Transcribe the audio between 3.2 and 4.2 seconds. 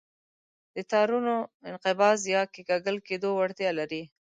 وړتیا لري.